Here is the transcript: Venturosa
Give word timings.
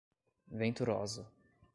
Venturosa 0.61 1.29